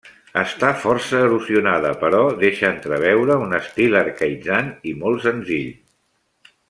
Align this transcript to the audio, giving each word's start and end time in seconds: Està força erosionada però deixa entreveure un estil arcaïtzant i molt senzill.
Està 0.43 0.69
força 0.85 1.19
erosionada 1.25 1.91
però 2.03 2.21
deixa 2.43 2.71
entreveure 2.77 3.37
un 3.49 3.53
estil 3.59 3.99
arcaïtzant 4.01 4.73
i 4.93 4.95
molt 5.05 5.23
senzill. 5.29 5.71